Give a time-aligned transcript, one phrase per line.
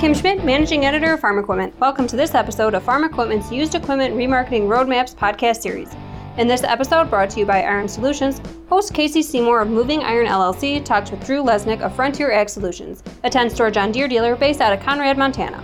[0.00, 1.78] Kim Schmidt, Managing Editor of Farm Equipment.
[1.78, 5.94] Welcome to this episode of Farm Equipment's Used Equipment Remarketing Roadmaps podcast series.
[6.38, 8.40] In this episode, brought to you by Iron Solutions,
[8.70, 13.02] host Casey Seymour of Moving Iron LLC talks with Drew Lesnick of Frontier Ag Solutions,
[13.24, 15.62] a 10 store John Deere dealer based out of Conrad, Montana.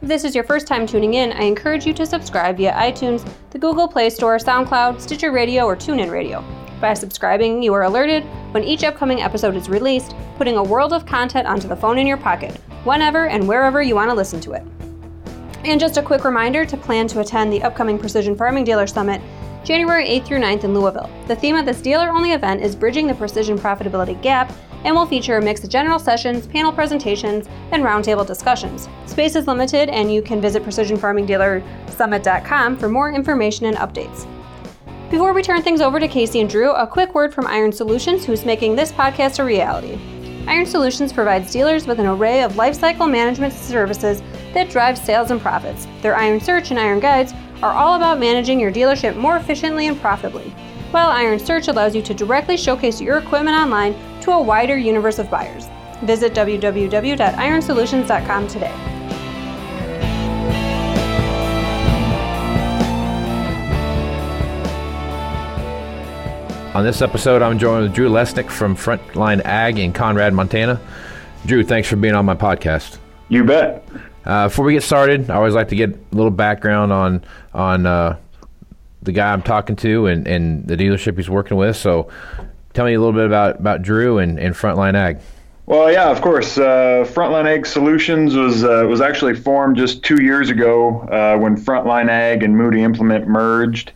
[0.00, 3.28] If this is your first time tuning in, I encourage you to subscribe via iTunes,
[3.50, 6.44] the Google Play Store, SoundCloud, Stitcher Radio, or TuneIn Radio.
[6.80, 11.06] By subscribing, you are alerted when each upcoming episode is released, putting a world of
[11.06, 14.52] content onto the phone in your pocket, whenever and wherever you want to listen to
[14.52, 14.62] it.
[15.64, 19.22] And just a quick reminder to plan to attend the upcoming Precision Farming Dealer Summit
[19.64, 21.08] January 8th through 9th in Louisville.
[21.26, 24.52] The theme of this dealer only event is Bridging the Precision Profitability Gap
[24.84, 28.90] and will feature a mix of general sessions, panel presentations, and roundtable discussions.
[29.06, 34.26] Space is limited, and you can visit precisionfarmingdealersummit.com for more information and updates.
[35.14, 38.24] Before we turn things over to Casey and Drew, a quick word from Iron Solutions,
[38.24, 39.96] who's making this podcast a reality.
[40.48, 45.40] Iron Solutions provides dealers with an array of lifecycle management services that drive sales and
[45.40, 45.86] profits.
[46.02, 50.00] Their Iron Search and Iron Guides are all about managing your dealership more efficiently and
[50.00, 50.50] profitably,
[50.90, 55.20] while Iron Search allows you to directly showcase your equipment online to a wider universe
[55.20, 55.68] of buyers.
[56.02, 58.93] Visit www.ironsolutions.com today.
[66.74, 70.80] On this episode, I'm joined with Drew Lesnick from Frontline Ag in Conrad, Montana.
[71.46, 72.98] Drew, thanks for being on my podcast.
[73.28, 73.86] You bet.
[74.24, 77.86] Uh, before we get started, I always like to get a little background on on
[77.86, 78.18] uh,
[79.02, 81.76] the guy I'm talking to and, and the dealership he's working with.
[81.76, 82.08] So,
[82.72, 85.20] tell me a little bit about, about Drew and, and Frontline Ag.
[85.66, 86.58] Well, yeah, of course.
[86.58, 91.56] Uh, Frontline Ag Solutions was uh, was actually formed just two years ago uh, when
[91.56, 93.92] Frontline Ag and Moody Implement merged.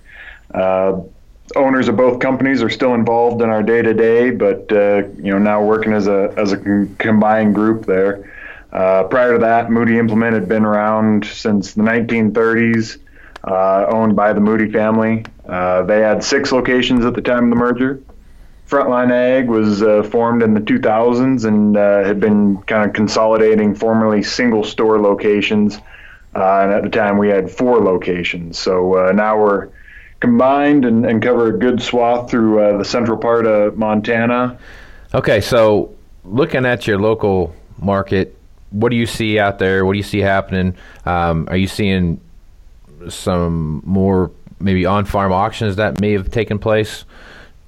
[1.57, 5.33] Owners of both companies are still involved in our day to day, but uh, you
[5.33, 6.59] know now working as a as a
[6.99, 8.31] combined group there.
[8.71, 12.99] Uh, prior to that, Moody Implement had been around since the 1930s,
[13.45, 15.25] uh, owned by the Moody family.
[15.49, 18.03] Uh, they had six locations at the time of the merger.
[18.69, 23.75] Frontline Ag was uh, formed in the 2000s and uh, had been kind of consolidating
[23.75, 25.79] formerly single store locations.
[26.35, 28.59] and at the time, we had four locations.
[28.59, 29.71] So now we're
[30.21, 34.59] combined and, and cover a good swath through uh, the central part of Montana.
[35.15, 38.37] Okay, so looking at your local market,
[38.71, 39.85] what do you see out there?
[39.85, 40.77] What do you see happening?
[41.07, 42.21] Um, are you seeing
[43.09, 44.31] some more
[44.61, 47.05] maybe on-farm auctions that may have taken place?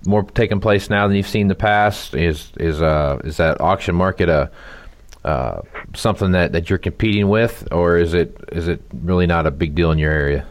[0.06, 2.14] More taking place now than you've seen in the past.
[2.14, 4.50] Is is uh is that auction market a
[5.24, 5.60] uh,
[5.94, 9.74] something that, that you're competing with, or is it is it really not a big
[9.74, 10.46] deal in your area?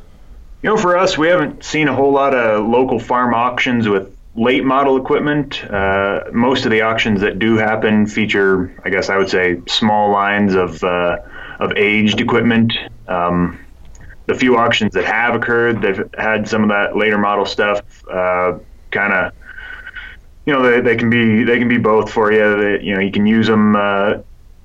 [0.61, 4.13] You know, for us, we haven't seen a whole lot of local farm auctions with
[4.35, 5.63] late model equipment.
[5.63, 10.11] Uh, most of the auctions that do happen feature, I guess I would say, small
[10.11, 11.17] lines of uh,
[11.59, 12.73] of aged equipment.
[13.07, 13.59] Um,
[14.25, 17.81] the few auctions that have occurred, they've had some of that later model stuff.
[18.07, 18.59] Uh,
[18.91, 19.33] kind of,
[20.45, 22.61] you know, they, they can be they can be both for you.
[22.61, 24.17] They, you know, you can use them uh,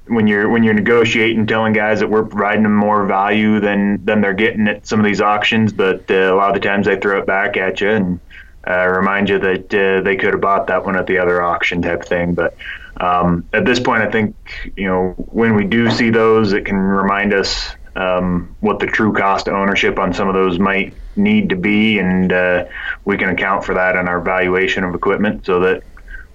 [0.07, 4.21] when you're when you're negotiating, telling guys that we're providing them more value than than
[4.21, 6.99] they're getting at some of these auctions, but uh, a lot of the times they
[6.99, 8.21] throw it back at you and
[8.67, 11.83] uh, remind you that uh, they could have bought that one at the other auction
[11.83, 12.35] type thing.
[12.35, 12.57] But
[12.99, 14.37] um, at this point, I think
[14.77, 19.13] you know when we do see those, it can remind us um, what the true
[19.13, 22.67] cost of ownership on some of those might need to be, and uh,
[23.05, 25.83] we can account for that in our valuation of equipment, so that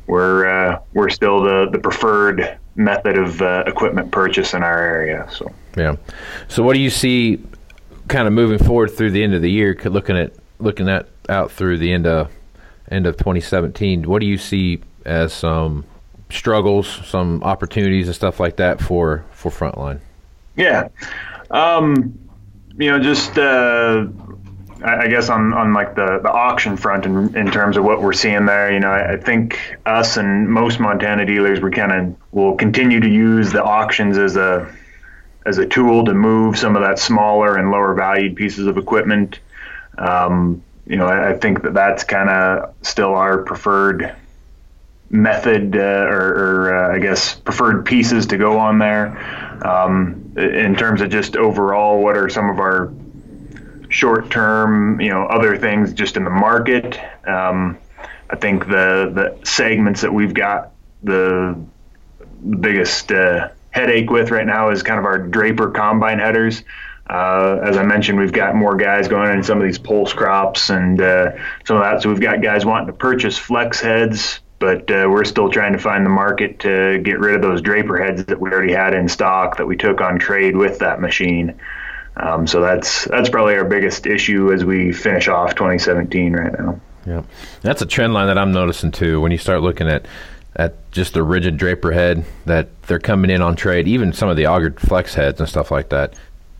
[0.08, 5.28] we're uh, we're still the the preferred method of uh, equipment purchase in our area.
[5.32, 5.96] So yeah.
[6.48, 7.42] So what do you see,
[8.08, 11.52] kind of moving forward through the end of the year, looking at looking at out
[11.52, 12.32] through the end of
[12.92, 14.04] end of 2017?
[14.04, 15.86] What do you see as some
[16.30, 20.00] struggles, some opportunities, and stuff like that for for Frontline?
[20.56, 20.90] Yeah.
[21.52, 22.18] Um,
[22.78, 24.06] you know, just uh,
[24.84, 28.14] I guess on, on like the, the auction front in, in terms of what we're
[28.14, 32.16] seeing there, you know, I, I think us and most Montana dealers, we kind of
[32.32, 34.74] will continue to use the auctions as a
[35.46, 39.40] as a tool to move some of that smaller and lower valued pieces of equipment.
[39.98, 44.16] Um, you know, I, I, think that that's kind of still our preferred
[45.10, 49.18] method uh, or, or uh, I guess preferred pieces to go on there.
[49.66, 52.94] Um, in terms of just overall, what are some of our
[53.90, 57.00] short term, you know, other things just in the market.
[57.28, 57.78] Um,
[58.30, 60.72] I think the the segments that we've got
[61.04, 61.58] the,
[62.62, 66.64] biggest uh, headache with right now is kind of our Draper combine headers.
[67.10, 70.70] Uh, as I mentioned, we've got more guys going in some of these pulse crops
[70.70, 71.32] and uh,
[71.66, 72.02] some of that.
[72.02, 75.80] So we've got guys wanting to purchase flex heads but uh, we're still trying to
[75.80, 79.08] find the market to get rid of those draper heads that we already had in
[79.08, 81.60] stock that we took on trade with that machine.
[82.18, 86.80] Um, so that's that's probably our biggest issue as we finish off 2017 right now.
[87.06, 87.24] Yeah,
[87.62, 89.22] that's a trend line that I'm noticing too.
[89.22, 90.06] When you start looking at
[90.56, 94.36] at just the rigid draper head that they're coming in on trade, even some of
[94.36, 96.14] the augered flex heads and stuff like that.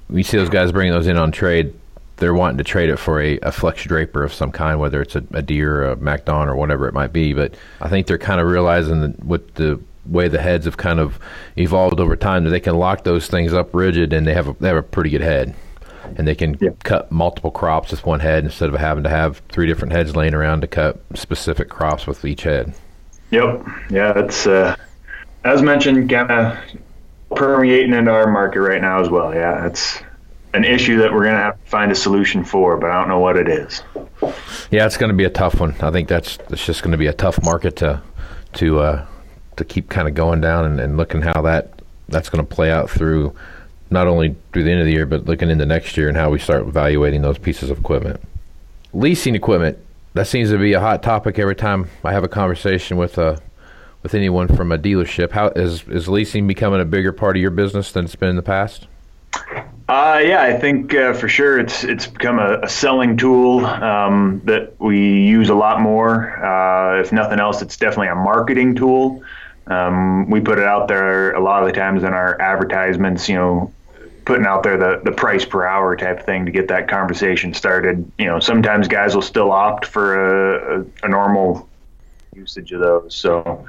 [0.10, 1.74] We see those guys bringing those in on trade
[2.20, 5.16] they're wanting to trade it for a, a flex draper of some kind, whether it's
[5.16, 7.34] a, a Deere, or a MacDon, or whatever it might be.
[7.34, 11.00] But I think they're kind of realizing that with the way the heads have kind
[11.00, 11.20] of
[11.56, 14.54] evolved over time, that they can lock those things up rigid, and they have a,
[14.60, 15.56] they have a pretty good head,
[16.16, 16.70] and they can yeah.
[16.84, 20.34] cut multiple crops with one head instead of having to have three different heads laying
[20.34, 22.74] around to cut specific crops with each head.
[23.32, 23.66] Yep.
[23.90, 24.76] Yeah, it's uh,
[25.44, 26.58] as mentioned, kind of
[27.36, 29.34] permeating into our market right now as well.
[29.34, 30.02] Yeah, it's
[30.54, 33.08] an issue that we're going to have to find a solution for, but I don't
[33.08, 33.84] know what it is.
[34.72, 35.76] Yeah, it's going to be a tough one.
[35.80, 38.02] I think that's it's just going to be a tough market to
[38.54, 39.06] to uh,
[39.60, 42.72] to keep kind of going down and, and looking how that that's going to play
[42.72, 43.36] out through
[43.92, 46.30] not only through the end of the year, but looking into next year and how
[46.30, 48.20] we start evaluating those pieces of equipment.
[48.94, 49.78] Leasing equipment
[50.14, 53.26] that seems to be a hot topic every time I have a conversation with a
[53.26, 53.40] uh,
[54.02, 55.32] with anyone from a dealership.
[55.32, 58.36] How is is leasing becoming a bigger part of your business than it's been in
[58.36, 58.88] the past?
[59.90, 64.42] Uh, yeah, I think uh, for sure it's it's become a, a selling tool um,
[64.46, 66.44] that we use a lot more.
[66.44, 69.24] Uh, if nothing else, it's definitely a marketing tool.
[69.70, 73.30] Um, we put it out there a lot of the times in our advertisements.
[73.30, 73.74] You know,
[74.26, 78.12] putting out there the the price per hour type thing to get that conversation started.
[78.18, 81.70] You know, sometimes guys will still opt for a, a, a normal
[82.36, 83.16] usage of those.
[83.16, 83.66] So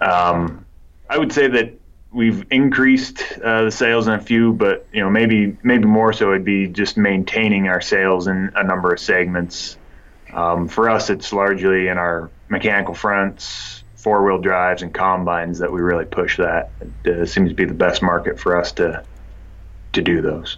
[0.00, 0.64] um,
[1.08, 1.74] I would say that
[2.12, 6.30] we've increased uh, the sales in a few, but you know maybe maybe more so
[6.30, 9.76] it'd be just maintaining our sales in a number of segments.
[10.32, 15.72] Um, for us, it's largely in our mechanical fronts, four wheel drives, and combines that
[15.72, 16.70] we really push that.
[17.04, 19.04] It uh, seems to be the best market for us to
[19.92, 20.56] to do those.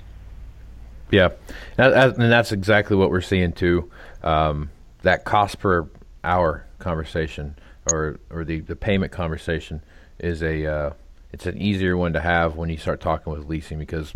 [1.10, 1.28] Yeah,
[1.76, 3.90] and that's exactly what we're seeing too.
[4.22, 4.70] Um,
[5.02, 5.88] that cost per
[6.24, 7.56] hour conversation
[7.92, 9.82] or or the, the payment conversation
[10.18, 10.90] is a uh,
[11.32, 14.12] it's an easier one to have when you start talking with leasing because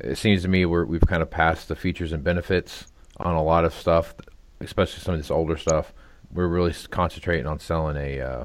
[0.00, 2.86] it seems to me we're, we've kind of passed the features and benefits
[3.18, 4.14] on a lot of stuff,
[4.60, 5.92] especially some of this older stuff.
[6.34, 8.44] We're really concentrating on selling a uh,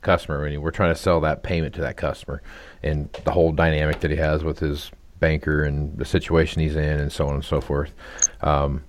[0.00, 0.44] customer.
[0.44, 2.42] I mean, we're trying to sell that payment to that customer
[2.82, 4.90] and the whole dynamic that he has with his
[5.20, 7.92] banker and the situation he's in and so on and so forth.
[8.40, 8.84] Um,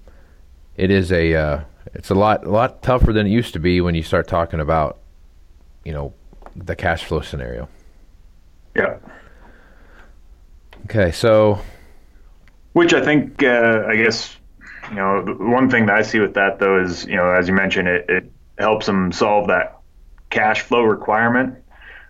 [0.77, 1.63] it is a uh,
[1.93, 4.59] it's a lot a lot tougher than it used to be when you start talking
[4.59, 4.99] about
[5.83, 6.13] you know
[6.55, 7.67] the cash flow scenario.
[8.75, 8.97] Yeah.
[10.85, 11.59] Okay, so.
[12.73, 14.37] Which I think, uh, I guess,
[14.89, 17.53] you know, one thing that I see with that though is, you know, as you
[17.53, 19.79] mentioned, it, it helps them solve that
[20.29, 21.55] cash flow requirement.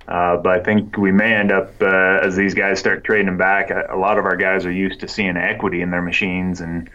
[0.08, 3.70] Uh, but I think we may end up, uh, as these guys start trading back,
[3.70, 6.62] a, a, lot of our guys are used to seeing equity in their machines.
[6.62, 6.90] And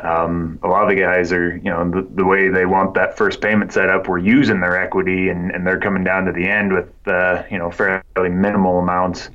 [0.00, 3.16] um, a lot of the guys are, you know, the, the, way they want that
[3.16, 6.46] first payment set up, we're using their equity and, and they're coming down to the
[6.46, 9.30] end with, uh, you know, fairly minimal amounts.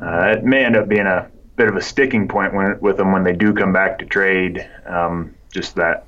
[0.00, 3.10] Uh, it may end up being a bit of a sticking point when, with them
[3.10, 4.68] when they do come back to trade.
[4.84, 6.04] Um, just that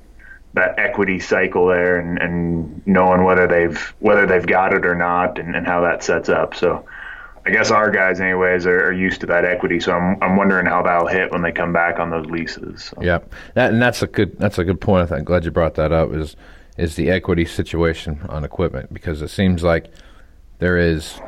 [0.53, 5.37] that equity cycle there and, and knowing whether they've whether they've got it or not
[5.37, 6.55] and, and how that sets up.
[6.55, 6.85] So
[7.45, 9.79] I guess our guys, anyways, are, are, used to that equity.
[9.79, 12.83] So I'm, I'm wondering how that'll hit when they come back on those leases.
[12.83, 13.01] So.
[13.01, 13.19] Yeah,
[13.55, 15.11] that, and that's a good that's a good point.
[15.11, 16.13] I'm glad you brought that up.
[16.13, 16.35] Is
[16.77, 19.91] is the equity situation on equipment because it seems like
[20.59, 21.19] there is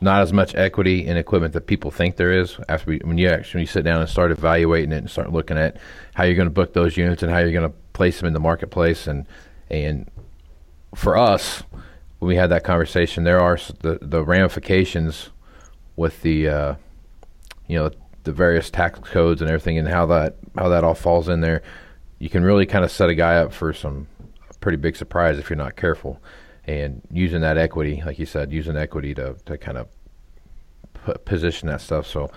[0.00, 2.58] not as much equity in equipment that people think there is.
[2.68, 5.78] After we, when you actually sit down and start evaluating it and start looking at
[6.14, 8.34] how you're going to book those units and how you're going to place them in
[8.34, 9.26] the marketplace, and
[9.70, 10.10] and
[10.94, 11.62] for us,
[12.18, 15.30] when we had that conversation, there are the the ramifications
[15.96, 16.74] with the uh,
[17.66, 17.90] you know
[18.24, 21.62] the various tax codes and everything, and how that how that all falls in there.
[22.18, 24.08] You can really kind of set a guy up for some
[24.60, 26.20] pretty big surprise if you're not careful.
[26.66, 29.88] And using that equity, like you said, using equity to to kind of
[31.06, 32.06] p- position that stuff.
[32.06, 32.30] So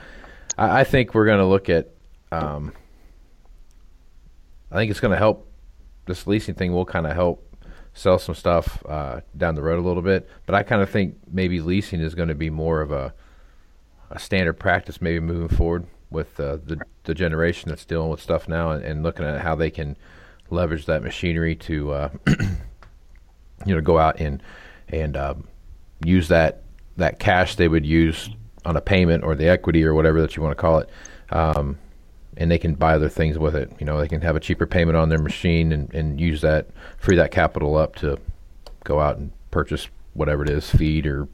[0.57, 1.89] I, I think we're going to look at.
[2.31, 2.73] Um,
[4.71, 5.47] I think it's going to help.
[6.05, 7.49] This leasing thing will kind of help
[7.93, 10.29] sell some stuff uh, down the road a little bit.
[10.45, 13.13] But I kind of think maybe leasing is going to be more of a,
[14.09, 18.47] a standard practice, maybe moving forward with uh, the the generation that's dealing with stuff
[18.47, 19.97] now, and, and, looking at how they can
[20.49, 22.09] leverage that machinery to uh,
[23.65, 24.41] you know go out and
[24.89, 25.47] and um,
[26.03, 26.63] use that
[26.97, 28.29] that cash they would use
[28.65, 30.89] on a payment or the equity or whatever that you want to call it.
[31.31, 31.77] Um,
[32.37, 33.71] and they can buy other things with it.
[33.79, 36.67] You know, they can have a cheaper payment on their machine and, and use that,
[36.97, 38.17] free that capital up to
[38.83, 41.27] go out and purchase whatever it is, feed or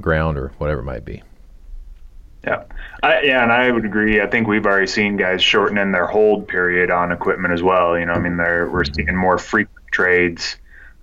[0.00, 1.22] ground or whatever it might be.
[2.44, 2.62] Yeah,
[3.02, 4.20] I, yeah, and I would agree.
[4.20, 7.98] I think we've already seen guys shortening their hold period on equipment as well.
[7.98, 10.56] You know, I mean, they're we're seeing more frequent trades.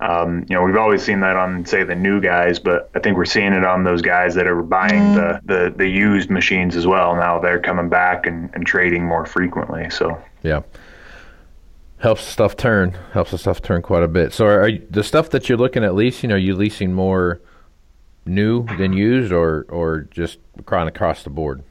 [0.03, 3.15] Um, you know, we've always seen that on say the new guys, but I think
[3.17, 6.85] we're seeing it on those guys that are buying the, the, the used machines as
[6.85, 7.15] well.
[7.15, 9.89] Now they're coming back and, and trading more frequently.
[9.89, 10.63] So yeah,
[11.99, 12.97] helps stuff turn.
[13.13, 14.33] Helps the stuff turn quite a bit.
[14.33, 16.31] So are, are the stuff that you're looking at leasing?
[16.31, 17.39] Are you leasing more?
[18.25, 21.63] new than used, or or just kind across the board?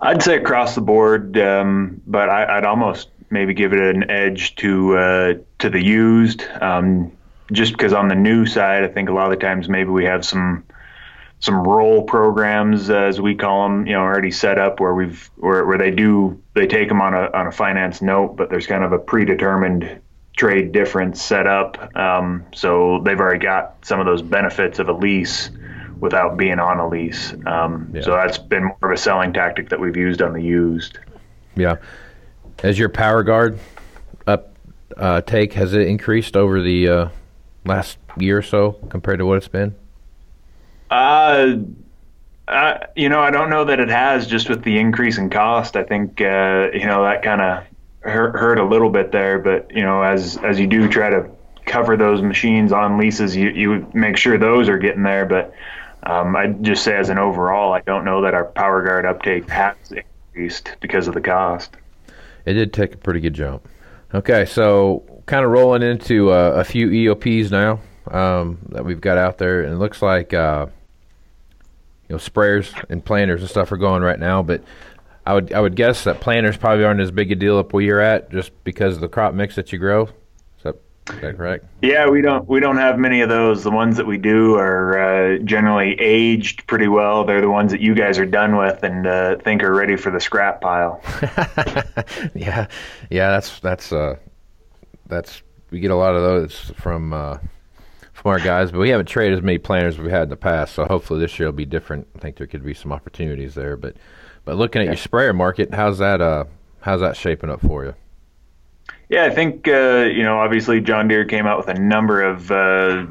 [0.00, 4.56] I'd say across the board, um, but I, would almost maybe give it an edge
[4.56, 7.12] to uh, to the used, um,
[7.52, 10.04] just because on the new side, I think a lot of the times maybe we
[10.04, 10.64] have some
[11.38, 15.66] some roll programs as we call them, you know, already set up where we've where,
[15.66, 18.84] where they do they take them on a on a finance note, but there's kind
[18.84, 20.00] of a predetermined
[20.36, 21.96] trade difference set up.
[21.96, 25.50] Um, so they've already got some of those benefits of a lease
[25.98, 27.32] without being on a lease.
[27.46, 28.02] Um, yeah.
[28.02, 30.98] So that's been more of a selling tactic that we've used on the used.
[31.54, 31.76] Yeah.
[32.62, 33.58] Has your PowerGard
[34.26, 34.56] up
[34.96, 37.08] uh, take has it increased over the uh,
[37.64, 39.74] last year or so compared to what it's been?
[42.48, 44.26] Uh, you know, I don't know that it has.
[44.26, 47.64] Just with the increase in cost, I think uh, you know that kind of
[48.00, 51.28] hurt, hurt a little bit there, but you know, as as you do try to
[51.64, 55.26] cover those machines on leases, you you make sure those are getting there.
[55.26, 55.52] But
[56.04, 59.76] um, I just say as an overall, I don't know that our PowerGard uptake has
[59.90, 61.76] increased because of the cost.
[62.46, 63.68] It did take a pretty good jump.
[64.14, 69.18] Okay, so kind of rolling into uh, a few EOPs now um, that we've got
[69.18, 70.66] out there, and it looks like uh,
[72.08, 74.62] you know sprayers and planters and stuff are going right now, but
[75.26, 77.82] I would I would guess that planters probably aren't as big a deal up where
[77.82, 80.08] you're at, just because of the crop mix that you grow.
[81.10, 81.64] Is that correct?
[81.82, 83.62] Yeah, we don't we don't have many of those.
[83.62, 87.24] The ones that we do are uh, generally aged pretty well.
[87.24, 90.10] They're the ones that you guys are done with and uh, think are ready for
[90.10, 91.00] the scrap pile.
[92.34, 92.66] yeah,
[93.10, 94.16] yeah, that's that's uh,
[95.06, 97.38] that's we get a lot of those from uh,
[98.12, 100.36] from our guys, but we haven't traded as many planters as we had in the
[100.36, 100.74] past.
[100.74, 102.08] So hopefully this year will be different.
[102.16, 103.96] I think there could be some opportunities there, but.
[104.46, 104.92] But looking at yeah.
[104.92, 106.20] your sprayer market, how's that?
[106.20, 106.44] Uh,
[106.80, 107.94] how's that shaping up for you?
[109.08, 110.38] Yeah, I think uh, you know.
[110.38, 113.06] Obviously, John Deere came out with a number of uh,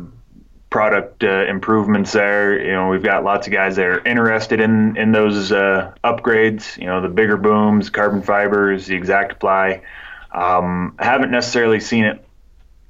[0.69, 2.61] product uh, improvements there.
[2.61, 6.77] You know, we've got lots of guys that are interested in in those uh, upgrades.
[6.77, 9.81] You know, the bigger booms, carbon fibers, the ExactApply.
[10.33, 12.25] Um, haven't necessarily seen it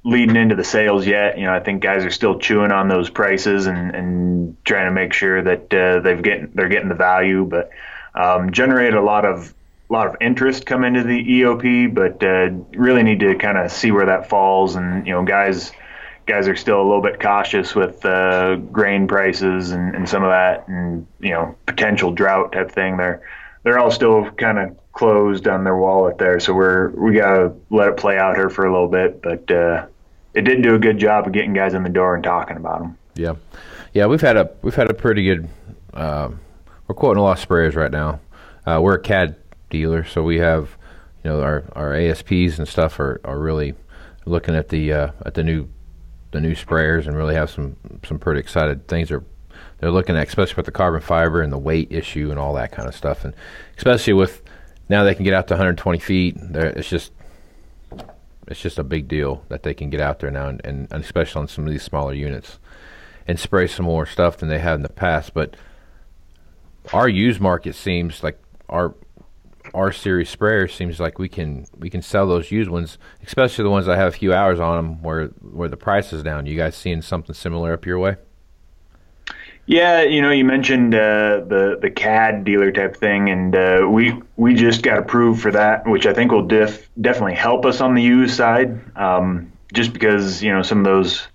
[0.02, 1.38] leading into the sales yet.
[1.38, 4.92] You know, I think guys are still chewing on those prices and, and trying to
[4.92, 7.70] make sure that uh, they've get they're getting the value, but
[8.16, 9.54] um, generated a lot of
[9.88, 13.70] a lot of interest come into the EOP, but uh, really need to kind of
[13.70, 14.74] see where that falls.
[14.74, 15.72] And you know, guys
[16.26, 20.30] guys are still a little bit cautious with uh, grain prices and, and some of
[20.30, 22.96] that, and you know, potential drought type thing.
[22.96, 23.22] They're
[23.62, 27.88] they're all still kind of closed on their wallet there, so we're we gotta let
[27.88, 29.22] it play out here for a little bit.
[29.22, 29.86] But uh,
[30.34, 32.80] it did do a good job of getting guys in the door and talking about
[32.80, 32.98] them.
[33.14, 33.34] Yeah,
[33.94, 35.48] yeah, we've had a we've had a pretty good.
[35.94, 36.40] Um,
[36.88, 38.20] we're quoting a lot of sprayers right now.
[38.64, 39.36] Uh, we're a CAD
[39.70, 40.76] dealer, so we have,
[41.24, 43.74] you know, our, our ASPs and stuff are, are really
[44.24, 45.68] looking at the uh, at the new
[46.32, 49.08] the new sprayers and really have some some pretty excited things.
[49.08, 49.24] They're
[49.78, 52.72] they're looking at, especially with the carbon fiber and the weight issue and all that
[52.72, 53.34] kind of stuff, and
[53.76, 54.42] especially with
[54.88, 56.36] now they can get out to 120 feet.
[56.38, 57.12] It's just
[58.48, 61.40] it's just a big deal that they can get out there now, and, and, especially
[61.40, 62.58] on some of these smaller units,
[63.26, 65.34] and spray some more stuff than they have in the past.
[65.34, 65.56] But
[66.92, 68.94] our used market seems like our
[69.76, 73.70] our series sprayer seems like we can we can sell those used ones, especially the
[73.70, 76.46] ones that have a few hours on them, where where the price is down.
[76.46, 78.16] You guys seeing something similar up your way?
[79.66, 84.14] Yeah, you know, you mentioned uh, the the CAD dealer type thing, and uh, we
[84.36, 87.94] we just got approved for that, which I think will def, definitely help us on
[87.94, 88.80] the used side.
[88.96, 91.26] Um, just because you know some of those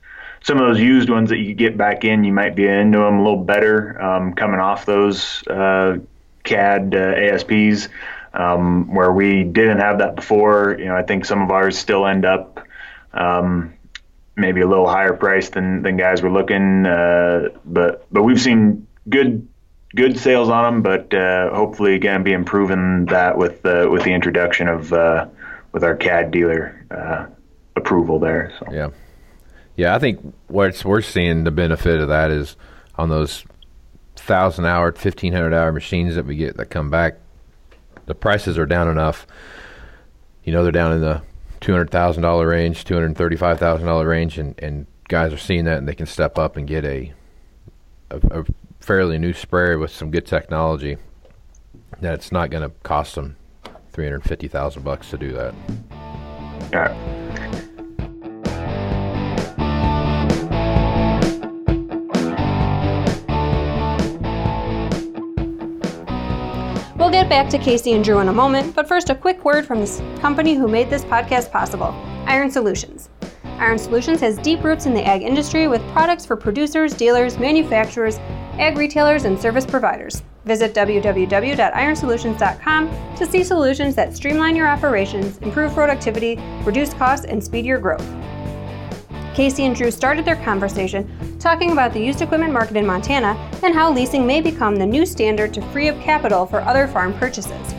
[0.42, 3.20] some of those used ones that you get back in, you might be into them
[3.20, 5.98] a little better um, coming off those uh,
[6.44, 7.90] CAD uh, ASPs,
[8.34, 10.76] um, where we didn't have that before.
[10.78, 12.66] You know, I think some of ours still end up
[13.14, 13.74] um,
[14.36, 18.88] maybe a little higher price than, than guys were looking, uh, but but we've seen
[19.10, 19.48] good
[19.96, 24.14] good sales on them, but uh, hopefully again be improving that with the with the
[24.14, 25.28] introduction of uh,
[25.72, 27.26] with our CAD dealer uh,
[27.76, 28.54] approval there.
[28.60, 28.68] So.
[28.72, 28.90] Yeah.
[29.78, 32.58] Yeah, I think what's we're seeing the benefit of that is
[32.96, 33.46] on those
[34.16, 37.18] thousand hour, fifteen hundred hour machines that we get that come back.
[38.06, 39.28] The prices are down enough.
[40.44, 41.22] You know, they're down in the
[41.60, 45.34] two hundred thousand dollar range, two hundred thirty five thousand dollar range, and and guys
[45.34, 47.14] are seeing that and they can step up and get a
[48.10, 48.46] a, a
[48.80, 50.98] fairly new sprayer with some good technology,
[52.00, 53.38] that it's not going to cost them
[53.92, 55.54] three hundred fifty thousand bucks to do that.
[56.72, 57.31] Yeah.
[67.12, 69.66] We'll get back to Casey and Drew in a moment, but first, a quick word
[69.66, 71.94] from the company who made this podcast possible
[72.26, 73.10] Iron Solutions.
[73.58, 78.18] Iron Solutions has deep roots in the ag industry with products for producers, dealers, manufacturers,
[78.60, 80.24] ag retailers, and service providers.
[80.46, 87.66] Visit www.ironsolutions.com to see solutions that streamline your operations, improve productivity, reduce costs, and speed
[87.66, 88.08] your growth.
[89.34, 93.74] Casey and Drew started their conversation talking about the used equipment market in Montana and
[93.74, 97.74] how leasing may become the new standard to free up capital for other farm purchases.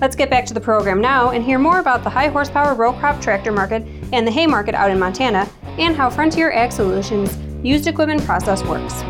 [0.00, 2.92] Let's get back to the program now and hear more about the high horsepower row
[2.94, 3.82] crop tractor market
[4.12, 8.62] and the hay market out in Montana and how Frontier Ag Solutions used equipment process
[8.64, 9.02] works.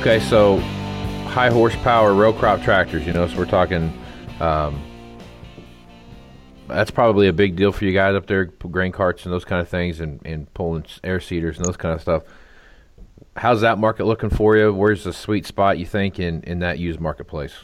[0.00, 0.62] Okay, so
[1.30, 3.92] high horsepower row crop tractors, you know, so we're talking.
[4.40, 4.82] Um,
[6.66, 9.60] that's probably a big deal for you guys up there, grain carts and those kind
[9.60, 12.24] of things, and, and pulling air seeders and those kind of stuff.
[13.36, 14.72] How's that market looking for you?
[14.72, 17.54] Where's the sweet spot you think in, in that used marketplace?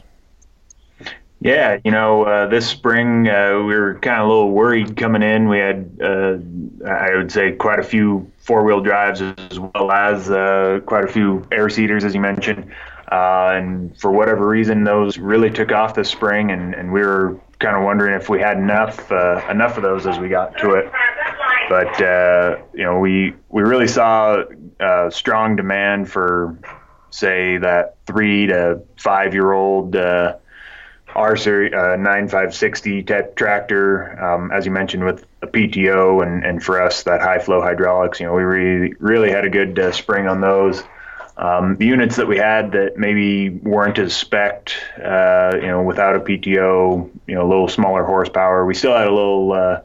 [1.39, 5.21] Yeah, you know, uh, this spring uh, we were kind of a little worried coming
[5.21, 5.49] in.
[5.49, 6.37] We had, uh,
[6.89, 11.07] I would say, quite a few four wheel drives as well as uh, quite a
[11.07, 12.71] few air seeders, as you mentioned.
[13.11, 17.39] Uh, and for whatever reason, those really took off this spring, and, and we were
[17.59, 20.71] kind of wondering if we had enough uh, enough of those as we got to
[20.71, 20.91] it.
[21.69, 21.99] But
[22.73, 24.43] you know, we we really saw
[25.09, 26.59] strong demand for,
[27.09, 29.95] say, that three to five year old.
[31.15, 36.63] R series uh, 9560 type tractor, um, as you mentioned with a PTO, and, and
[36.63, 39.91] for us that high flow hydraulics, you know, we really really had a good uh,
[39.91, 40.83] spring on those.
[41.37, 46.15] Um, the units that we had that maybe weren't as spec, uh, you know, without
[46.15, 49.81] a PTO, you know, a little smaller horsepower, we still had a little, uh,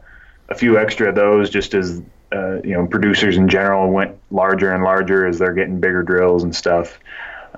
[0.48, 2.00] a few extra of those just as,
[2.32, 6.42] uh, you know, producers in general went larger and larger as they're getting bigger drills
[6.42, 6.98] and stuff.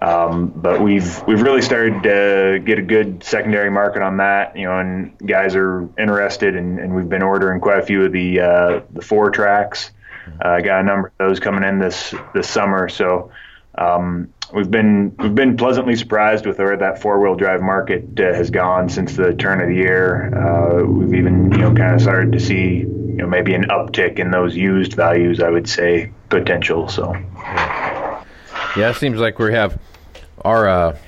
[0.03, 4.67] Um, but we've we've really started to get a good secondary market on that, you
[4.67, 8.41] know, and guys are interested, and, and we've been ordering quite a few of the
[8.41, 9.93] uh, the four tracks.
[10.43, 13.31] I uh, got a number of those coming in this this summer, so
[13.77, 18.35] um, we've been we've been pleasantly surprised with where that four wheel drive market uh,
[18.35, 20.35] has gone since the turn of the year.
[20.35, 24.19] Uh, we've even you know kind of started to see you know maybe an uptick
[24.19, 25.41] in those used values.
[25.41, 26.89] I would say potential.
[26.89, 27.13] So.
[28.77, 29.81] Yeah, it seems like we have
[30.45, 30.99] our uh,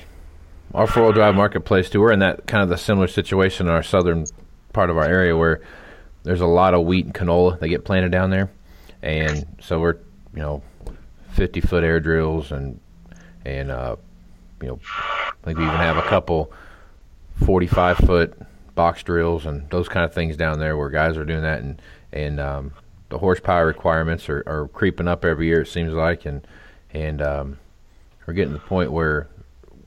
[0.75, 2.01] our four wheel drive marketplace too.
[2.01, 4.27] We're in that kind of the similar situation in our southern
[4.73, 5.63] part of our area where
[6.23, 8.51] there's a lot of wheat and canola that get planted down there,
[9.03, 9.97] and so we're
[10.35, 10.63] you know
[11.37, 12.81] 50 foot air drills and
[13.45, 13.97] and uh,
[14.61, 16.53] you know I think we even have a couple
[17.45, 18.39] 45 foot
[18.75, 21.81] box drills and those kind of things down there where guys are doing that and
[22.13, 22.73] and um,
[23.09, 26.47] the horsepower requirements are, are creeping up every year it seems like and
[26.93, 27.59] and um,
[28.27, 29.29] we're getting to the point where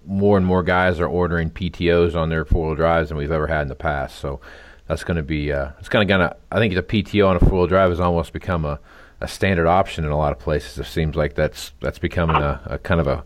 [0.05, 3.47] more and more guys are ordering PTOs on their four wheel drives than we've ever
[3.47, 4.19] had in the past.
[4.19, 4.39] So
[4.87, 6.35] that's going to be uh, it's kind of gonna.
[6.51, 8.79] I think the PTO on a four wheel drive has almost become a,
[9.21, 10.77] a standard option in a lot of places.
[10.77, 13.23] It seems like that's that's becoming a, a kind of a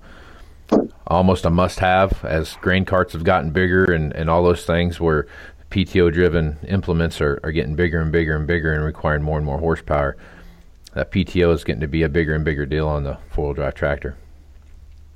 [1.05, 4.99] almost a must have as grain carts have gotten bigger and, and all those things
[4.99, 5.27] where
[5.69, 9.45] PTO driven implements are, are getting bigger and bigger and bigger and requiring more and
[9.45, 10.15] more horsepower
[10.93, 13.53] that PTO is getting to be a bigger and bigger deal on the four wheel
[13.53, 14.15] drive tractor.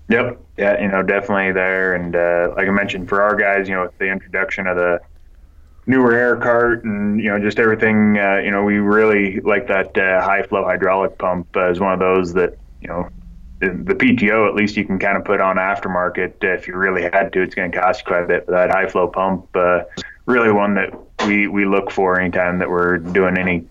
[0.09, 0.41] Yep.
[0.57, 1.93] Yeah, you know, definitely there.
[1.93, 4.99] And uh, like I mentioned, for our guys, you know, with the introduction of the
[5.87, 9.97] newer air cart and you know just everything, uh, you know, we really like that
[9.97, 13.09] uh, high flow hydraulic pump as one of those that you know.
[13.59, 17.33] The PTO, at least, you can kind of put on aftermarket if you really had
[17.33, 17.41] to.
[17.41, 18.45] It's going to cost you quite a bit.
[18.45, 19.81] But that high flow pump, uh,
[20.27, 20.93] really one that
[21.25, 23.65] we we look for anytime that we're doing any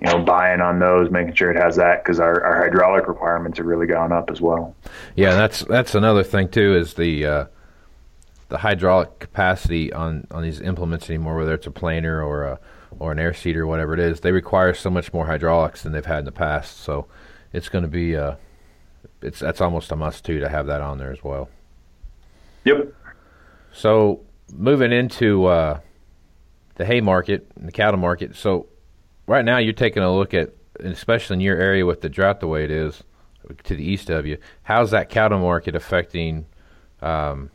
[0.00, 3.58] you know, buying on those, making sure it has that because our, our hydraulic requirements
[3.58, 4.74] have really gone up as well.
[5.14, 7.44] Yeah, that's that's another thing too is the uh,
[8.50, 12.60] the hydraulic capacity on, on these implements anymore, whether it's a planer or a
[12.98, 15.92] or an air seat or whatever it is, they require so much more hydraulics than
[15.92, 16.78] they've had in the past.
[16.78, 17.06] So
[17.52, 18.34] it's going to be uh,
[19.22, 21.48] it's that's almost a must too to have that on there as well.
[22.64, 22.92] Yep.
[23.72, 24.20] So
[24.52, 25.80] moving into uh,
[26.74, 28.34] the hay market, the cattle market.
[28.34, 28.66] So
[29.26, 32.48] right now you're taking a look at, especially in your area with the drought the
[32.48, 33.04] way it is
[33.64, 34.38] to the east of you.
[34.64, 36.46] How's that cattle market affecting
[37.00, 37.50] um,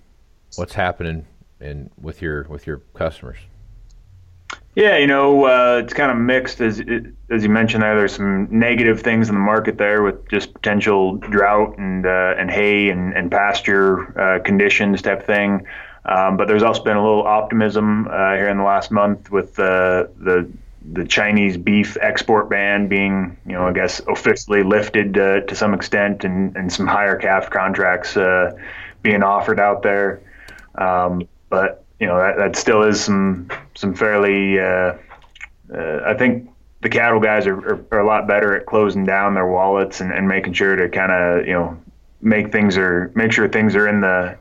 [0.57, 1.25] what's happening
[1.59, 3.37] in with your with your customers?
[4.75, 6.81] Yeah, you know, uh, it's kind of mixed as
[7.29, 7.95] as you mentioned there.
[7.95, 12.51] There's some negative things in the market there with just potential drought and uh, and
[12.51, 15.65] hay and, and pasture uh, conditions type thing.
[16.03, 19.55] Um, but there's also been a little optimism uh, here in the last month with
[19.55, 20.49] the the
[20.91, 25.73] the Chinese beef export ban being, you know, I guess officially lifted uh, to some
[25.73, 28.51] extent, and, and some higher calf contracts uh,
[29.01, 30.21] being offered out there.
[30.77, 34.59] Um, but you know that, that still is some some fairly.
[34.59, 34.93] Uh,
[35.73, 36.49] uh, I think
[36.81, 40.11] the cattle guys are, are, are, a lot better at closing down their wallets and,
[40.11, 41.81] and making sure to kind of you know
[42.21, 44.37] make things are make sure things are in the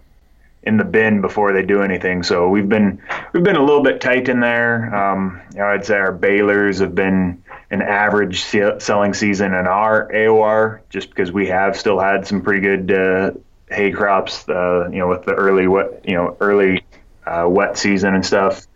[0.65, 2.23] in the bin before they do anything.
[2.23, 3.01] So we've been
[3.33, 4.95] we've been a little bit tight in there.
[4.95, 10.11] Um, you know, I'd say our balers have been an average selling season in our
[10.13, 13.31] AOR just because we have still had some pretty good uh,
[13.75, 14.49] hay crops.
[14.49, 16.85] Uh, you know, with the early what you know early
[17.27, 18.67] uh, wet season and stuff.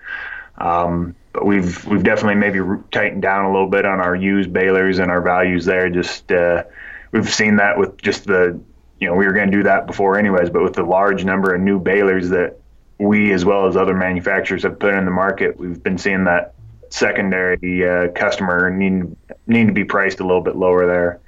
[0.58, 4.98] Um, but we've we've definitely maybe tightened down a little bit on our used balers
[4.98, 5.88] and our values there.
[5.88, 6.64] Just uh,
[7.12, 8.60] we've seen that with just the
[9.00, 11.54] you know we were going to do that before anyways, but with the large number
[11.54, 12.58] of new balers that
[12.98, 16.54] we as well as other manufacturers have put in the market, we've been seeing that
[16.90, 21.20] secondary uh, customer need need to be priced a little bit lower there.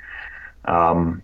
[0.65, 1.23] Um,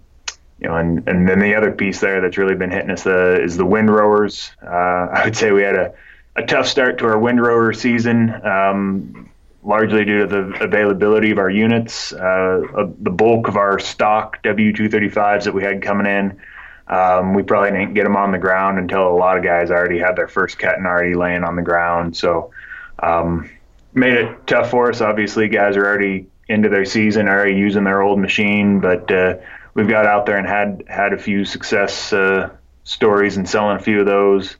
[0.58, 3.38] you know, and, and then the other piece there that's really been hitting us uh,
[3.40, 4.50] is the windrowers.
[4.62, 5.94] Uh, I would say we had a,
[6.36, 9.30] a tough start to our wind windrower season, um,
[9.62, 12.12] largely due to the availability of our units.
[12.12, 16.40] Uh, the bulk of our stock W235s that we had coming in,
[16.88, 19.98] um, we probably didn't get them on the ground until a lot of guys already
[19.98, 22.16] had their first cut and already laying on the ground.
[22.16, 22.52] So,
[23.00, 23.50] um,
[23.92, 25.00] made it tough for us.
[25.00, 29.36] Obviously, guys are already into their season, already using their old machine, but uh,
[29.76, 32.50] we've got out there and had had a few success uh,
[32.84, 34.56] stories and selling a few of those.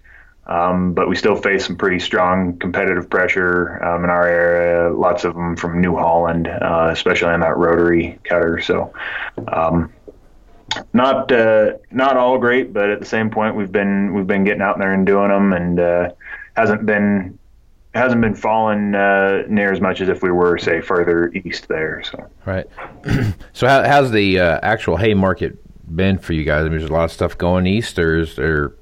[0.46, 4.94] Um, but we still face some pretty strong competitive pressure um, in our area.
[4.94, 8.61] Lots of them from New Holland, uh, especially on that rotary cutter.
[8.61, 8.92] So,
[9.48, 9.92] um,
[10.92, 14.62] not uh, not all great, but at the same point, we've been we've been getting
[14.62, 16.11] out there and doing them, and uh,
[16.55, 17.40] hasn't been
[17.96, 22.02] hasn't been falling uh, near as much as if we were, say, further east there.
[22.04, 22.66] So right.
[23.52, 25.59] so how, how's the uh, actual hay market
[25.94, 26.61] been for you guys?
[26.61, 28.72] I mean, there's a lot of stuff going east, or is there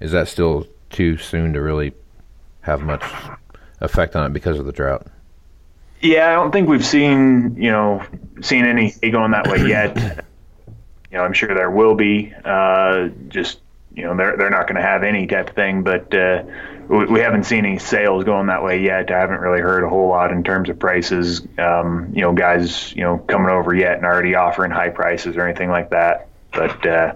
[0.00, 1.92] is that still too soon to really
[2.62, 3.04] have much
[3.80, 5.06] effect on it because of the drought?
[6.00, 8.04] Yeah, I don't think we've seen you know
[8.40, 9.96] seen any hay going that way yet.
[11.10, 12.34] you know, I'm sure there will be.
[12.44, 13.60] Uh, just
[13.94, 16.44] you know, they're they're not going to have any type of thing, but uh,
[16.88, 19.10] we, we, haven't seen any sales going that way yet.
[19.10, 21.46] I haven't really heard a whole lot in terms of prices.
[21.58, 25.46] Um, you know, guys, you know, coming over yet and already offering high prices or
[25.46, 26.28] anything like that.
[26.52, 27.14] But uh,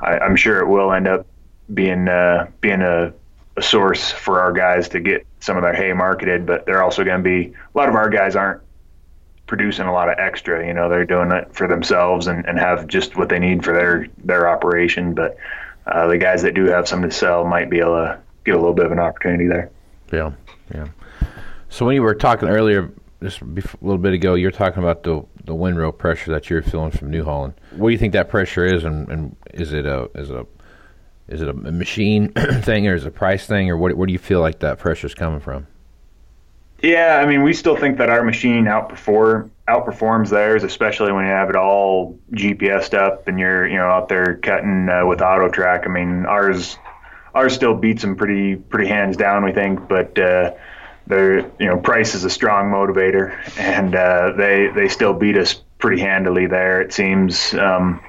[0.00, 1.26] I, am sure it will end up
[1.72, 3.12] being uh, being a,
[3.56, 6.44] a source for our guys to get some of their hay marketed.
[6.44, 8.60] But they're also going to be a lot of our guys aren't
[9.46, 10.66] producing a lot of extra.
[10.66, 13.72] You know, they're doing it for themselves and, and have just what they need for
[13.72, 15.14] their their operation.
[15.14, 15.38] But
[15.88, 18.58] uh, the guys that do have something to sell might be able to get a
[18.58, 19.70] little bit of an opportunity there.
[20.12, 20.32] Yeah,
[20.74, 20.88] yeah.
[21.68, 22.90] So when you were talking earlier,
[23.22, 23.46] just a
[23.82, 27.24] little bit ago, you're talking about the the windrow pressure that you're feeling from New
[27.24, 27.54] Holland.
[27.72, 30.46] What do you think that pressure is, and, and is it a is it a
[31.28, 33.94] is it a machine thing or is it a price thing, or what?
[33.94, 35.66] Where do you feel like that pressure is coming from?
[36.82, 41.30] Yeah, I mean, we still think that our machine outperform outperforms theirs, especially when you
[41.30, 45.84] have it all GPSed up and you're you know out there cutting uh, with AutoTrac.
[45.86, 46.78] I mean, ours
[47.34, 50.18] ours still beats them pretty pretty hands down, we think, but.
[50.18, 50.52] Uh,
[51.10, 56.02] you know, price is a strong motivator, and uh, they they still beat us pretty
[56.02, 56.82] handily there.
[56.82, 58.02] It seems, um,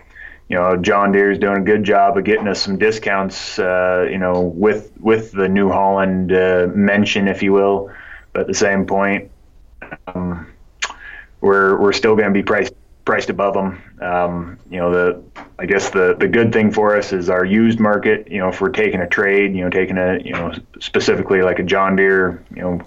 [0.50, 4.06] you know, John Deere is doing a good job of getting us some discounts, uh,
[4.12, 7.90] you know, with with the New Holland uh, mention, if you will.
[8.34, 9.32] But at the same point,
[10.08, 10.52] um,
[11.42, 12.74] we're we're still going to be priced
[13.06, 13.82] priced above them.
[14.02, 15.24] Um, you know, the
[15.58, 18.28] I guess the the good thing for us is our used market.
[18.30, 21.60] You know, if we're taking a trade, you know, taking a you know specifically like
[21.60, 22.82] a John Deere, you know,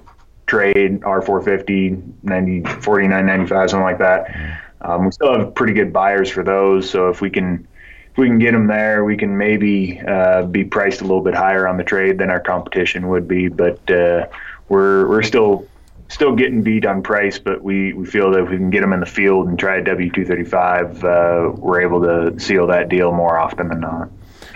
[0.47, 4.61] trade R450, 90, 49, 95, something like that.
[4.83, 6.89] Um, we still have pretty good buyers for those.
[6.89, 7.67] So if we can
[8.13, 11.35] if we can get them there, we can maybe uh, be priced a little bit
[11.35, 13.49] higher on the trade than our competition would be.
[13.49, 14.27] But uh,
[14.73, 15.69] we're we're still
[16.09, 18.93] still getting beat on price, but we, we feel that if we can get them
[18.93, 22.67] in the field and try a W two thirty five, uh, we're able to seal
[22.69, 24.09] that deal more often than not.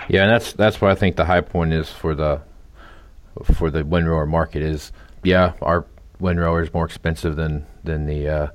[0.09, 2.41] Yeah, and that's that's what I think the high point is for the
[3.43, 4.91] for the windrower market is.
[5.23, 5.85] Yeah, our
[6.19, 8.47] windrower is more expensive than than the uh,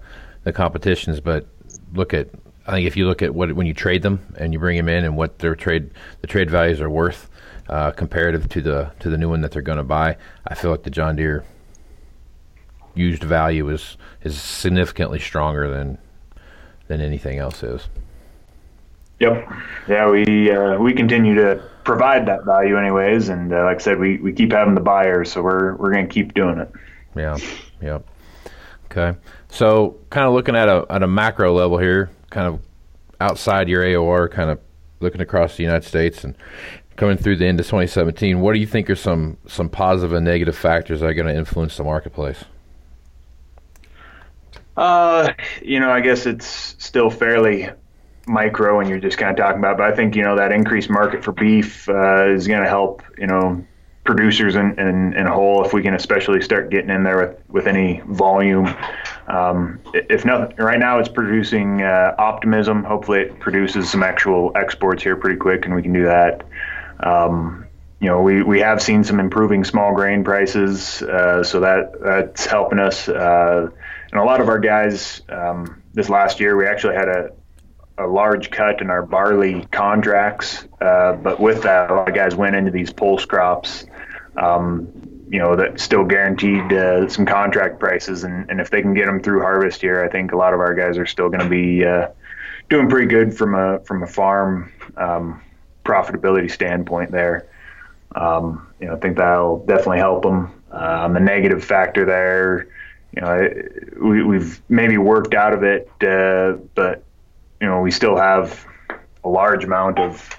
[0.42, 1.46] the competitions, but
[1.94, 2.28] look at
[2.66, 4.88] I think if you look at what when you trade them and you bring them
[4.88, 7.30] in and what their trade the trade values are worth,
[7.68, 10.16] uh, comparative to the to the new one that they're going to buy.
[10.46, 11.44] I feel like the John Deere
[12.94, 15.98] used value is is significantly stronger than
[16.88, 17.88] than anything else is.
[19.20, 19.48] Yep.
[19.88, 23.98] Yeah, we uh, we continue to provide that value anyways, and uh, like I said,
[23.98, 26.72] we, we keep having the buyers, so we're we're going to keep doing it.
[27.14, 27.38] Yeah.
[27.80, 28.04] Yep.
[28.86, 29.18] Okay.
[29.48, 32.60] So, kind of looking at a at a macro level here, kind of
[33.20, 34.58] outside your AOR, kind of
[35.00, 36.36] looking across the United States and
[36.96, 40.24] coming through the end of 2017, what do you think are some some positive and
[40.24, 42.44] negative factors that are going to influence the marketplace?
[44.76, 45.32] Uh,
[45.62, 47.70] you know, I guess it's still fairly
[48.26, 49.76] micro, and you're just kind of talking about.
[49.78, 53.02] But I think you know that increased market for beef uh, is going to help.
[53.18, 53.64] You know,
[54.04, 57.66] producers in, in, in whole if we can especially start getting in there with, with
[57.66, 58.74] any volume.
[59.28, 62.84] Um, if nothing, right now it's producing uh, optimism.
[62.84, 66.44] Hopefully, it produces some actual exports here pretty quick, and we can do that.
[67.00, 67.66] Um,
[68.00, 72.46] you know, we, we have seen some improving small grain prices, uh, so that that's
[72.46, 73.08] helping us.
[73.08, 73.70] Uh,
[74.12, 77.30] and a lot of our guys um, this last year, we actually had a
[77.98, 82.34] a large cut in our barley contracts, uh, but with that, a lot of guys
[82.34, 83.84] went into these pulse crops
[84.36, 84.90] um,
[85.28, 88.24] you know, that still guaranteed uh, some contract prices.
[88.24, 90.60] And, and if they can get them through harvest here, I think a lot of
[90.60, 92.08] our guys are still going to be uh,
[92.68, 95.42] doing pretty good from a from a farm um,
[95.84, 97.48] profitability standpoint there.
[98.14, 100.58] Um, you know, I think that'll definitely help them.
[100.70, 102.68] On the negative factor there,
[103.12, 103.50] you know,
[104.00, 107.04] we, we've maybe worked out of it, uh, but
[107.60, 108.66] you know, we still have
[109.24, 110.38] a large amount of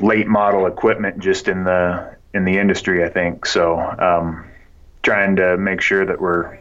[0.00, 3.46] late model equipment just in the in the industry, I think.
[3.46, 4.44] So, um,
[5.02, 6.58] trying to make sure that we're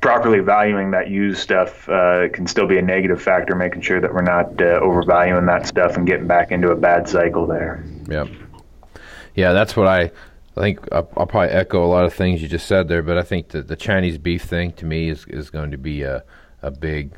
[0.00, 4.12] properly valuing that used stuff uh, can still be a negative factor, making sure that
[4.12, 7.84] we're not uh, overvaluing that stuff and getting back into a bad cycle there.
[8.08, 8.26] Yeah.
[9.34, 10.10] Yeah, that's what I.
[10.56, 13.18] I think I'll, I'll probably echo a lot of things you just said there, but
[13.18, 16.24] I think that the Chinese beef thing to me is, is going to be a,
[16.62, 17.12] a big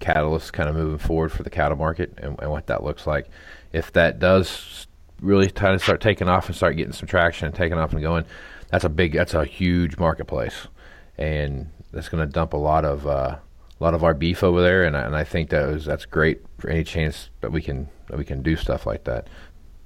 [0.00, 3.28] catalyst kind of moving forward for the cattle market and, and what that looks like.
[3.72, 4.86] If that does
[5.20, 8.00] really kind of start taking off and start getting some traction and taking off and
[8.00, 8.24] going,
[8.70, 10.66] that's a big, that's a huge marketplace,
[11.18, 13.36] and that's going to dump a lot of uh,
[13.80, 14.84] a lot of our beef over there.
[14.84, 17.88] And I, and I think that was that's great for any chance that we can
[18.08, 19.28] that we can do stuff like that.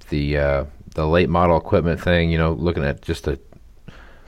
[0.09, 3.39] The uh, the late model equipment thing, you know, looking at just the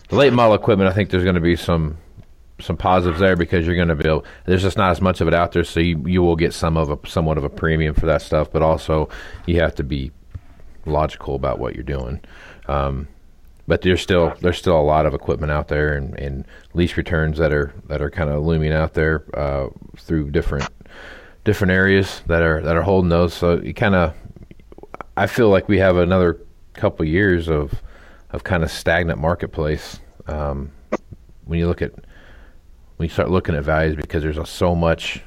[0.10, 1.98] the late model equipment, I think there's going to be some
[2.60, 5.28] some positives there because you're going to be able, there's just not as much of
[5.28, 7.96] it out there, so you, you will get some of a somewhat of a premium
[7.96, 8.52] for that stuff.
[8.52, 9.10] But also,
[9.46, 10.12] you have to be
[10.86, 12.22] logical about what you're doing.
[12.68, 13.08] Um,
[13.68, 17.38] but there's still there's still a lot of equipment out there and, and lease returns
[17.38, 20.68] that are that are kind of looming out there uh, through different
[21.44, 23.34] different areas that are that are holding those.
[23.34, 24.16] So you kind of
[25.16, 26.40] I feel like we have another
[26.80, 27.82] couple years of
[28.32, 30.72] of kind of stagnant marketplace um,
[31.46, 31.94] when you look at
[32.98, 35.24] when you start looking at values because there's a, so much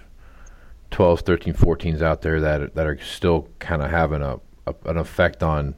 [0.92, 4.96] 12s, 13, 14s out there that that are still kind of having a a, an
[4.96, 5.74] effect on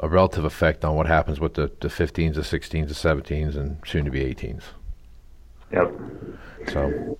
[0.00, 3.78] a relative effect on what happens with the, the 15s, the 16s, the 17s, and
[3.86, 4.62] soon to be 18s.
[5.72, 5.92] Yep.
[6.70, 7.18] So.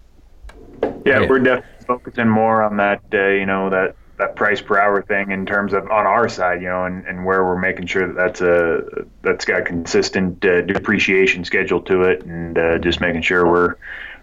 [1.07, 3.03] Yeah, we're definitely focusing more on that.
[3.13, 6.63] Uh, you know that that price per hour thing in terms of on our side,
[6.63, 10.63] you know, and, and where we're making sure that that's a that's got consistent uh,
[10.63, 13.77] depreciation schedule to it, and uh, just making sure we're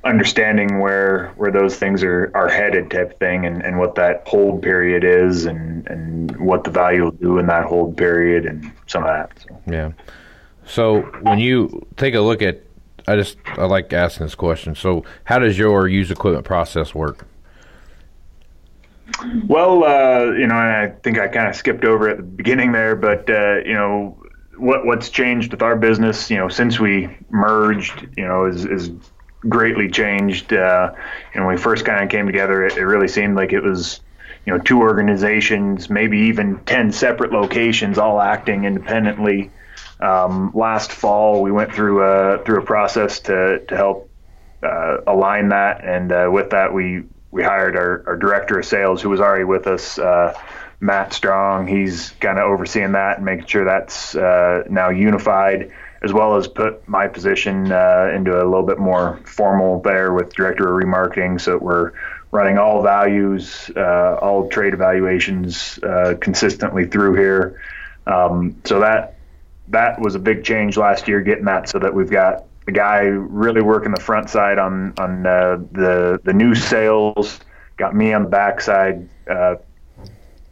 [0.03, 4.61] understanding where where those things are, are headed type thing and, and what that hold
[4.61, 9.03] period is and, and what the value will do in that hold period and some
[9.03, 9.31] of that.
[9.47, 9.61] So.
[9.67, 9.91] Yeah.
[10.65, 12.61] So when you take a look at
[13.07, 14.75] I just I like asking this question.
[14.75, 17.25] So how does your used equipment process work?
[19.47, 22.95] Well, uh, you know, I think I kind of skipped over at the beginning there,
[22.95, 24.21] but uh, you know,
[24.57, 28.91] what what's changed with our business, you know, since we merged, you know, is is
[29.49, 30.53] greatly changed.
[30.53, 30.93] Uh,
[31.33, 33.61] you know, when we first kind of came together, it, it, really seemed like it
[33.61, 33.99] was,
[34.45, 39.51] you know, two organizations, maybe even 10 separate locations, all acting independently.
[39.99, 44.09] Um, last fall, we went through a, through a process to, to help
[44.63, 45.83] uh, align that.
[45.83, 47.03] And uh, with that, we,
[47.33, 50.39] we hired our, our director of sales, who was already with us, uh,
[50.79, 51.65] Matt Strong.
[51.65, 55.71] He's kind of overseeing that and making sure that's uh, now unified
[56.03, 60.35] as well as put my position uh, into a little bit more formal there with
[60.35, 61.41] director of remarketing.
[61.41, 61.93] So we're
[62.29, 67.59] running all values, uh, all trade evaluations uh, consistently through here.
[68.05, 69.15] Um, so that
[69.69, 73.01] that was a big change last year, getting that so that we've got the guy
[73.01, 77.39] really working the front side on on uh, the the new sales.
[77.77, 79.55] Got me on the back side, uh,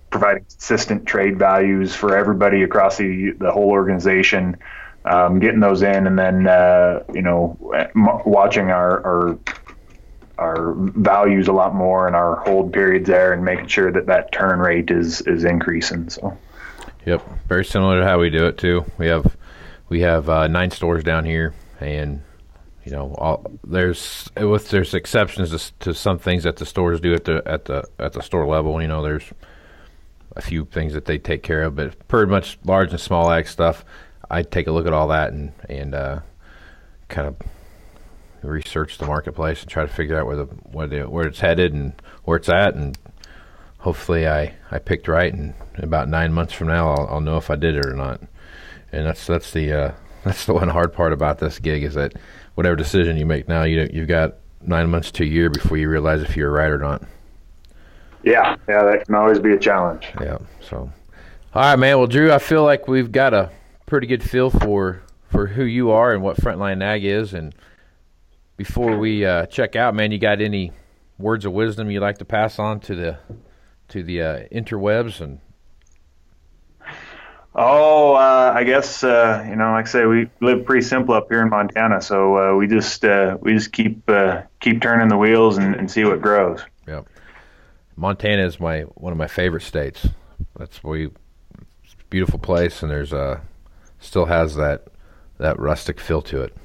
[0.10, 4.58] providing consistent trade values for everybody across the the whole organization,
[5.06, 7.58] um, getting those in, and then uh, you know
[8.26, 9.40] watching our, our
[10.38, 14.32] our values a lot more and our hold periods there, and making sure that that
[14.32, 16.10] turn rate is is increasing.
[16.10, 16.38] So.
[17.06, 18.86] Yep, very similar to how we do it too.
[18.98, 19.36] We have
[19.90, 22.22] we have uh, nine stores down here, and
[22.86, 27.14] you know, all, there's with there's exceptions to, to, some things that the stores do
[27.14, 28.82] at the at the at the store level.
[28.82, 29.32] You know, there's
[30.36, 33.48] a few things that they take care of, but pretty much large and small ag
[33.48, 33.86] stuff.
[34.30, 36.20] I take a look at all that and and uh,
[37.08, 37.36] kind of
[38.42, 41.74] research the marketplace and try to figure out where the where the where it's headed
[41.74, 42.98] and where it's at, and
[43.80, 45.32] hopefully I I picked right.
[45.32, 48.22] And about nine months from now, I'll, I'll know if I did it or not.
[48.92, 49.92] And that's that's the uh,
[50.24, 52.14] that's the one hard part about this gig is that
[52.56, 55.90] whatever decision you make now, you you've got nine months to a year before you
[55.90, 57.04] realize if you're right or not.
[58.24, 60.08] Yeah, yeah, that can always be a challenge.
[60.20, 60.38] Yeah.
[60.60, 60.92] So,
[61.54, 61.98] all right, man.
[61.98, 63.50] Well, Drew, I feel like we've got a
[63.88, 67.34] pretty good feel for for who you are and what Frontline Ag is.
[67.34, 67.56] And
[68.58, 70.72] before we uh, check out, man, you got any
[71.18, 73.18] words of wisdom you'd like to pass on to the
[73.90, 75.40] to the uh, interwebs and
[77.54, 81.28] Oh, uh, I guess uh, you know, like I say, we live pretty simple up
[81.30, 85.18] here in Montana, so uh, we just uh, we just keep uh, keep turning the
[85.18, 86.62] wheels and, and, see what grows.
[86.88, 87.02] Yeah,
[87.98, 90.08] Montana is my one of my favorite states.
[90.58, 91.08] That's we
[91.84, 93.40] it's a beautiful place, and there's a uh,
[94.00, 94.88] still has that
[95.38, 96.56] that rustic feel to it.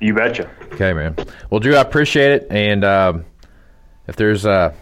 [0.00, 0.50] You betcha.
[0.72, 1.14] Okay, man.
[1.50, 3.26] Well, Drew, I appreciate it, and um,
[4.08, 4.74] if there's uh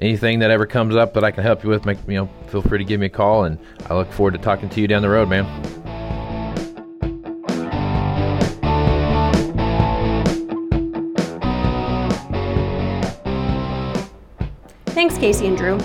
[0.00, 2.62] anything that ever comes up that I can help you with, make you know, feel
[2.62, 5.02] free to give me a call, and I look forward to talking to you down
[5.02, 5.44] the road, man.
[14.86, 15.78] Thanks, Casey and Drew.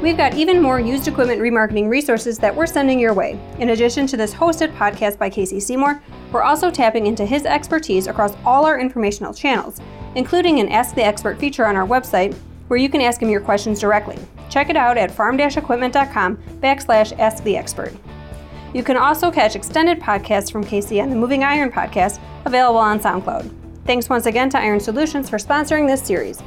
[0.00, 3.40] We've got even more used equipment remarketing resources that we're sending your way.
[3.58, 8.06] In addition to this hosted podcast by Casey Seymour, we're also tapping into his expertise
[8.06, 9.80] across all our informational channels,
[10.14, 12.36] including an Ask the Expert feature on our website
[12.68, 14.18] where you can ask him your questions directly.
[14.48, 17.92] Check it out at farm-equipment.com backslash ask the expert.
[18.72, 22.98] You can also catch extended podcasts from Casey on the Moving Iron podcast, available on
[22.98, 23.52] SoundCloud.
[23.86, 26.42] Thanks once again to Iron Solutions for sponsoring this series.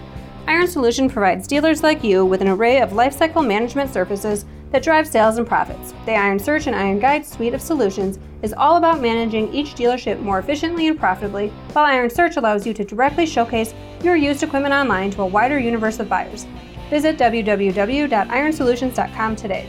[0.48, 5.08] Iron Solution provides dealers like you with an array of lifecycle management services that drive
[5.08, 5.94] sales and profits.
[6.06, 10.20] The Iron Search and Iron Guide suite of solutions is all about managing each dealership
[10.22, 13.74] more efficiently and profitably, while Iron Search allows you to directly showcase
[14.04, 16.48] your used equipment online to a wider universe of buyers.
[16.90, 19.68] Visit www.ironsolutions.com today.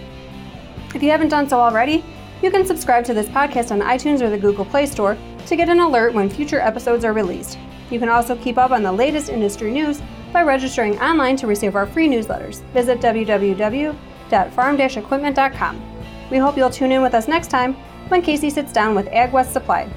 [0.95, 2.05] If you haven't done so already,
[2.43, 5.69] you can subscribe to this podcast on iTunes or the Google Play Store to get
[5.69, 7.59] an alert when future episodes are released.
[7.91, 10.01] You can also keep up on the latest industry news
[10.33, 12.61] by registering online to receive our free newsletters.
[12.73, 15.83] Visit www.farm-equipment.com.
[16.31, 17.75] We hope you'll tune in with us next time
[18.09, 19.89] when Casey sits down with AgWest Supply.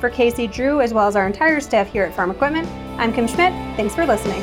[0.00, 3.26] For Casey, Drew, as well as our entire staff here at Farm Equipment, I'm Kim
[3.26, 3.52] Schmidt.
[3.76, 4.42] Thanks for listening.